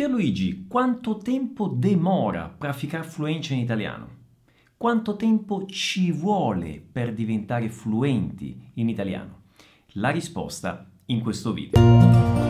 [0.00, 4.08] Pierluigi, quanto tempo demora praticare fluenza in italiano?
[4.74, 9.42] Quanto tempo ci vuole per diventare fluenti in italiano?
[9.96, 12.49] La risposta in questo video.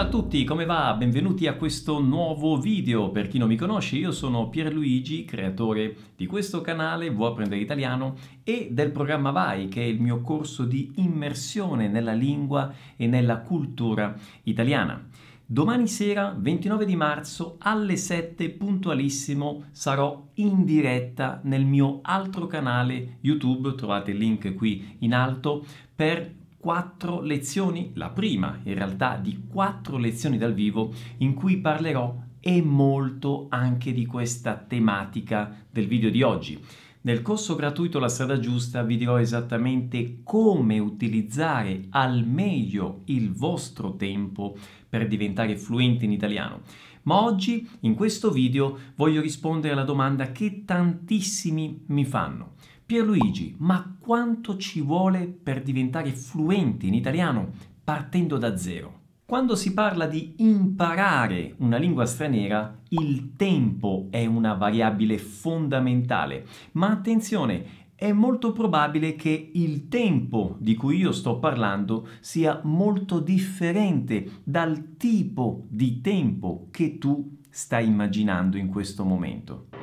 [0.00, 0.94] Ciao a tutti, come va?
[0.94, 3.10] Benvenuti a questo nuovo video.
[3.10, 8.14] Per chi non mi conosce, io sono Pierluigi, creatore di questo canale Vuoi apprendere italiano
[8.42, 13.40] e del programma Vai, che è il mio corso di immersione nella lingua e nella
[13.40, 15.06] cultura italiana.
[15.44, 23.18] Domani sera, 29 di marzo, alle 7 puntualissimo, sarò in diretta nel mio altro canale
[23.20, 25.62] YouTube, trovate il link qui in alto,
[25.94, 32.14] per quattro lezioni, la prima in realtà di quattro lezioni dal vivo in cui parlerò
[32.38, 36.62] e molto anche di questa tematica del video di oggi.
[37.02, 43.96] Nel corso gratuito La strada giusta vi dirò esattamente come utilizzare al meglio il vostro
[43.96, 44.54] tempo
[44.86, 46.60] per diventare fluenti in italiano.
[47.04, 52.52] Ma oggi, in questo video, voglio rispondere alla domanda che tantissimi mi fanno.
[52.90, 57.52] Pierluigi, ma quanto ci vuole per diventare fluenti in italiano
[57.84, 59.02] partendo da zero?
[59.24, 66.90] Quando si parla di imparare una lingua straniera, il tempo è una variabile fondamentale, ma
[66.90, 74.40] attenzione, è molto probabile che il tempo di cui io sto parlando sia molto differente
[74.42, 79.79] dal tipo di tempo che tu stai immaginando in questo momento.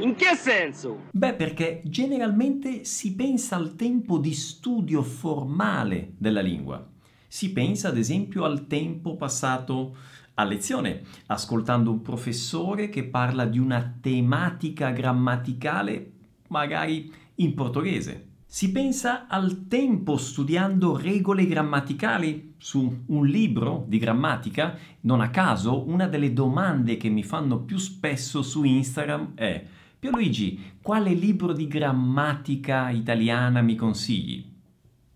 [0.00, 1.06] In che senso?
[1.10, 6.86] Beh, perché generalmente si pensa al tempo di studio formale della lingua.
[7.26, 9.96] Si pensa ad esempio al tempo passato
[10.34, 16.12] a lezione, ascoltando un professore che parla di una tematica grammaticale
[16.48, 18.26] magari in portoghese.
[18.46, 24.78] Si pensa al tempo studiando regole grammaticali su un libro di grammatica.
[25.00, 29.64] Non a caso, una delle domande che mi fanno più spesso su Instagram è
[30.00, 34.48] Pierluigi, quale libro di grammatica italiana mi consigli?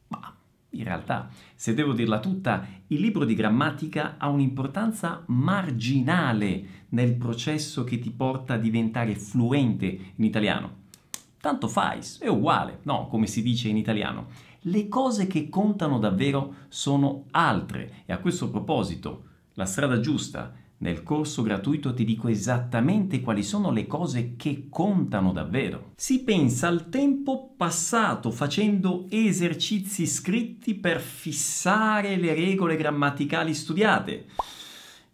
[0.09, 0.35] Ma
[0.71, 7.85] in realtà, se devo dirla tutta, il libro di grammatica ha un'importanza marginale nel processo
[7.85, 10.81] che ti porta a diventare fluente in italiano.
[11.41, 14.31] Tanto fai, è uguale, no, come si dice in italiano.
[14.63, 21.05] Le cose che contano davvero sono altre e a questo proposito, la strada giusta nel
[21.05, 25.93] corso gratuito ti dico esattamente quali sono le cose che contano davvero.
[25.97, 34.27] Si pensa al tempo passato facendo esercizi scritti per fissare le regole grammaticali studiate.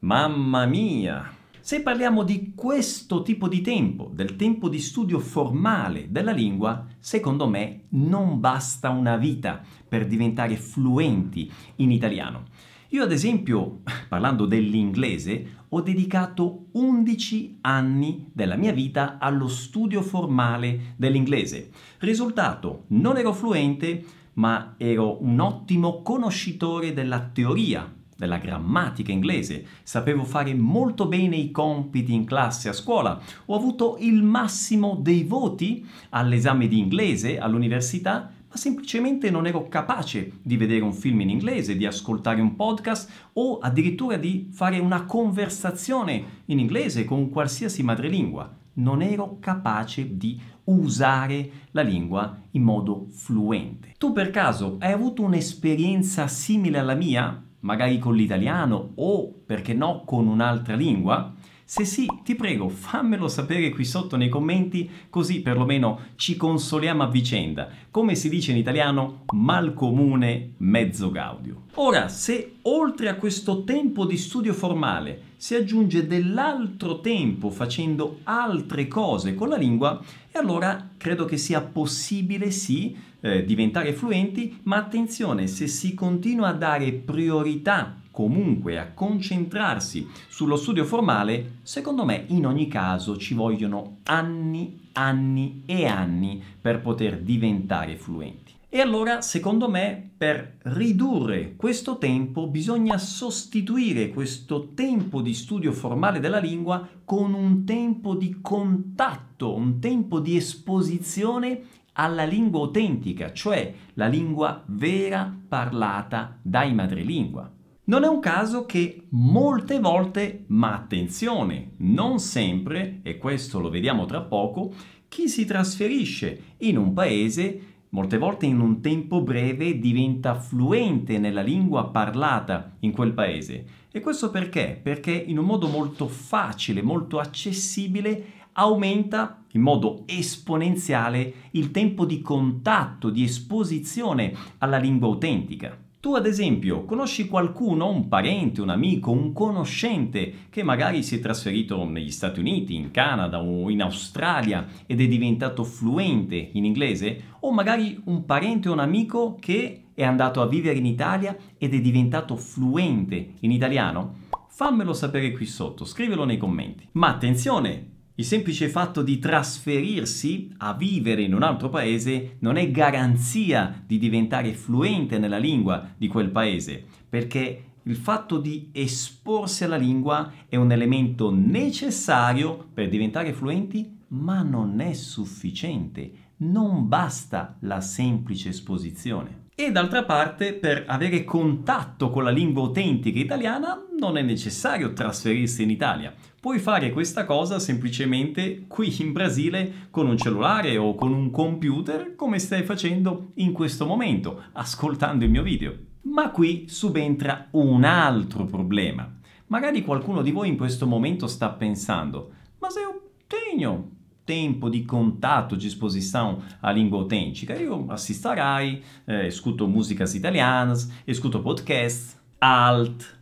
[0.00, 1.36] Mamma mia!
[1.60, 7.46] Se parliamo di questo tipo di tempo, del tempo di studio formale della lingua, secondo
[7.46, 12.44] me non basta una vita per diventare fluenti in italiano.
[12.92, 20.94] Io ad esempio, parlando dell'inglese, ho dedicato 11 anni della mia vita allo studio formale
[20.96, 21.68] dell'inglese.
[21.98, 24.02] Risultato, non ero fluente,
[24.34, 31.50] ma ero un ottimo conoscitore della teoria, della grammatica inglese, sapevo fare molto bene i
[31.50, 38.32] compiti in classe a scuola, ho avuto il massimo dei voti all'esame di inglese all'università
[38.48, 43.10] ma semplicemente non ero capace di vedere un film in inglese, di ascoltare un podcast
[43.34, 48.56] o addirittura di fare una conversazione in inglese con qualsiasi madrelingua.
[48.74, 53.94] Non ero capace di usare la lingua in modo fluente.
[53.98, 60.04] Tu per caso hai avuto un'esperienza simile alla mia, magari con l'italiano o perché no
[60.04, 61.34] con un'altra lingua?
[61.70, 67.10] Se sì, ti prego, fammelo sapere qui sotto nei commenti, così perlomeno ci consoliamo a
[67.10, 67.68] vicenda.
[67.90, 71.64] Come si dice in italiano, mal comune, mezzo gaudio.
[71.74, 78.88] Ora, se oltre a questo tempo di studio formale si aggiunge dell'altro tempo facendo altre
[78.88, 80.02] cose con la lingua,
[80.32, 86.48] e allora credo che sia possibile sì eh, diventare fluenti, ma attenzione, se si continua
[86.48, 93.32] a dare priorità comunque a concentrarsi sullo studio formale, secondo me in ogni caso ci
[93.32, 98.54] vogliono anni, anni e anni per poter diventare fluenti.
[98.68, 106.18] E allora, secondo me, per ridurre questo tempo bisogna sostituire questo tempo di studio formale
[106.18, 111.62] della lingua con un tempo di contatto, un tempo di esposizione
[111.92, 117.52] alla lingua autentica, cioè la lingua vera parlata dai madrelingua.
[117.88, 124.04] Non è un caso che molte volte, ma attenzione, non sempre, e questo lo vediamo
[124.04, 124.74] tra poco,
[125.08, 131.40] chi si trasferisce in un paese molte volte in un tempo breve diventa fluente nella
[131.40, 133.64] lingua parlata in quel paese.
[133.90, 134.78] E questo perché?
[134.82, 142.20] Perché in un modo molto facile, molto accessibile, aumenta in modo esponenziale il tempo di
[142.20, 145.86] contatto, di esposizione alla lingua autentica.
[146.00, 151.20] Tu ad esempio conosci qualcuno, un parente, un amico, un conoscente che magari si è
[151.20, 157.22] trasferito negli Stati Uniti, in Canada o in Australia ed è diventato fluente in inglese?
[157.40, 161.74] O magari un parente o un amico che è andato a vivere in Italia ed
[161.74, 164.26] è diventato fluente in italiano?
[164.46, 166.86] Fammelo sapere qui sotto, scrivelo nei commenti.
[166.92, 172.68] Ma attenzione, il semplice fatto di trasferirsi a vivere in un altro paese non è
[172.72, 179.76] garanzia di diventare fluente nella lingua di quel paese, perché il fatto di esporsi alla
[179.76, 186.10] lingua è un elemento necessario per diventare fluenti, ma non è sufficiente.
[186.38, 189.46] Non basta la semplice esposizione.
[189.60, 195.64] E d'altra parte, per avere contatto con la lingua autentica italiana non è necessario trasferirsi
[195.64, 196.14] in Italia.
[196.40, 202.14] Puoi fare questa cosa semplicemente qui in Brasile con un cellulare o con un computer
[202.14, 205.76] come stai facendo in questo momento, ascoltando il mio video.
[206.02, 209.12] Ma qui subentra un altro problema.
[209.48, 212.30] Magari qualcuno di voi in questo momento sta pensando,
[212.60, 213.96] ma se io tenho
[214.28, 217.56] tempo di contatto, di esposição à língua autêntica.
[217.56, 223.16] Io assisto a Rai, eh, escuto músicas italianas, escuto podcast, alt.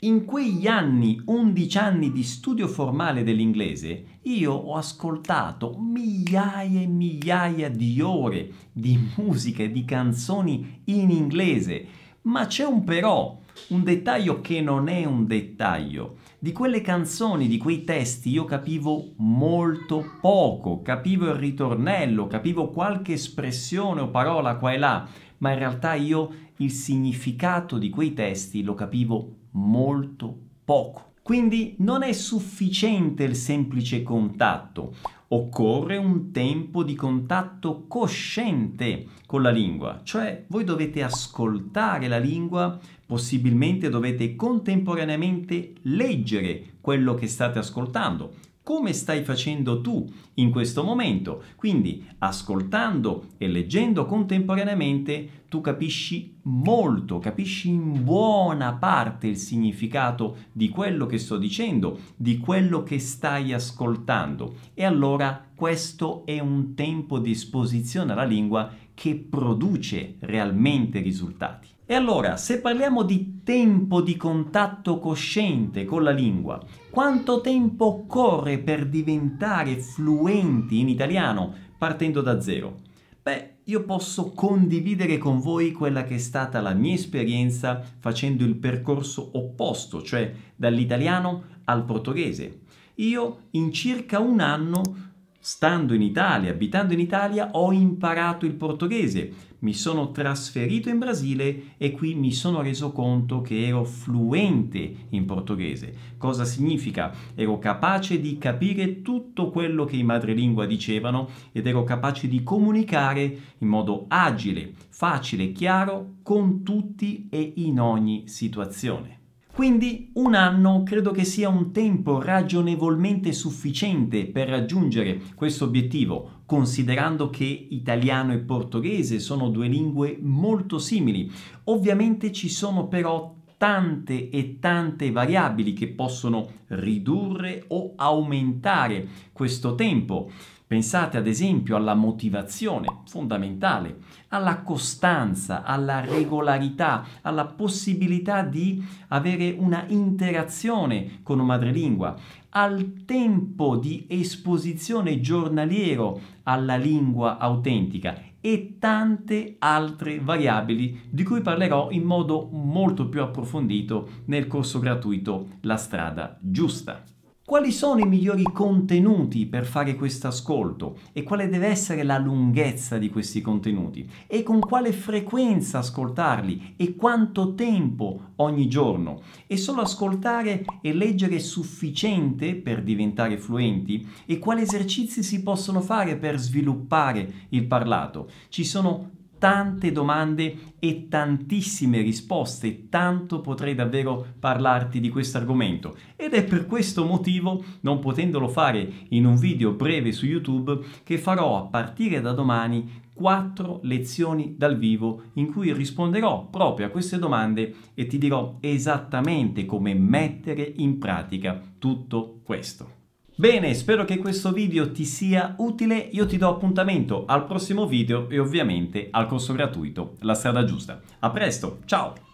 [0.00, 7.70] In quegli anni, 11 anni di studio formale dell'inglese, io ho ascoltato migliaia e migliaia
[7.70, 11.86] di ore di musica e di canzoni in inglese.
[12.22, 16.16] Ma c'è un però, un dettaglio che non è un dettaglio.
[16.42, 23.12] Di quelle canzoni, di quei testi io capivo molto poco, capivo il ritornello, capivo qualche
[23.12, 25.06] espressione o parola qua e là,
[25.36, 30.34] ma in realtà io il significato di quei testi lo capivo molto
[30.64, 31.12] poco.
[31.20, 34.94] Quindi non è sufficiente il semplice contatto,
[35.32, 42.78] occorre un tempo di contatto cosciente con la lingua, cioè voi dovete ascoltare la lingua,
[43.06, 48.34] possibilmente dovete contemporaneamente leggere quello che state ascoltando,
[48.70, 51.42] come stai facendo tu in questo momento.
[51.56, 60.68] Quindi ascoltando e leggendo contemporaneamente tu capisci molto, capisci in buona parte il significato di
[60.68, 64.54] quello che sto dicendo, di quello che stai ascoltando.
[64.74, 71.66] E allora questo è un tempo di esposizione alla lingua che produce realmente risultati.
[71.90, 78.58] E allora, se parliamo di tempo di contatto cosciente con la lingua, quanto tempo occorre
[78.58, 82.76] per diventare fluenti in italiano partendo da zero?
[83.20, 88.54] Beh, io posso condividere con voi quella che è stata la mia esperienza facendo il
[88.54, 92.60] percorso opposto, cioè dall'italiano al portoghese.
[93.00, 95.09] Io in circa un anno
[95.42, 101.74] Stando in Italia, abitando in Italia, ho imparato il portoghese, mi sono trasferito in Brasile
[101.78, 105.94] e qui mi sono reso conto che ero fluente in portoghese.
[106.18, 107.14] Cosa significa?
[107.34, 113.38] Ero capace di capire tutto quello che i madrelingua dicevano ed ero capace di comunicare
[113.58, 119.19] in modo agile, facile, chiaro con tutti e in ogni situazione.
[119.52, 127.28] Quindi un anno credo che sia un tempo ragionevolmente sufficiente per raggiungere questo obiettivo, considerando
[127.30, 131.30] che italiano e portoghese sono due lingue molto simili.
[131.64, 140.30] Ovviamente ci sono però tante e tante variabili che possono ridurre o aumentare questo tempo.
[140.70, 143.96] Pensate ad esempio alla motivazione, fondamentale,
[144.28, 152.14] alla costanza, alla regolarità, alla possibilità di avere una interazione con un madrelingua,
[152.50, 161.90] al tempo di esposizione giornaliero alla lingua autentica e tante altre variabili di cui parlerò
[161.90, 167.02] in modo molto più approfondito nel corso gratuito La strada giusta.
[167.50, 172.96] Quali sono i migliori contenuti per fare questo ascolto e quale deve essere la lunghezza
[172.96, 179.22] di questi contenuti e con quale frequenza ascoltarli e quanto tempo ogni giorno?
[179.48, 184.06] E solo ascoltare e leggere è sufficiente per diventare fluenti?
[184.26, 188.30] E quali esercizi si possono fare per sviluppare il parlato?
[188.48, 196.34] Ci sono tante domande e tantissime risposte, tanto potrei davvero parlarti di questo argomento ed
[196.34, 201.56] è per questo motivo, non potendolo fare in un video breve su YouTube, che farò
[201.56, 207.74] a partire da domani quattro lezioni dal vivo in cui risponderò proprio a queste domande
[207.94, 212.99] e ti dirò esattamente come mettere in pratica tutto questo.
[213.40, 218.28] Bene, spero che questo video ti sia utile, io ti do appuntamento al prossimo video
[218.28, 221.00] e ovviamente al corso gratuito La strada giusta.
[221.20, 222.29] A presto, ciao!